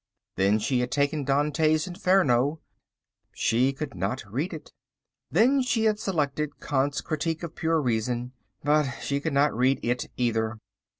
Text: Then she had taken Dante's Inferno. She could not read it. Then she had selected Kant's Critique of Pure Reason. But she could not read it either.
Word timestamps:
Then 0.35 0.57
she 0.57 0.79
had 0.79 0.89
taken 0.89 1.23
Dante's 1.23 1.85
Inferno. 1.85 2.59
She 3.35 3.71
could 3.71 3.93
not 3.93 4.23
read 4.27 4.51
it. 4.51 4.73
Then 5.29 5.61
she 5.61 5.83
had 5.83 5.99
selected 5.99 6.59
Kant's 6.59 7.01
Critique 7.01 7.43
of 7.43 7.53
Pure 7.53 7.83
Reason. 7.83 8.31
But 8.63 8.89
she 9.01 9.19
could 9.21 9.33
not 9.33 9.55
read 9.55 9.79
it 9.83 10.09
either. 10.17 10.57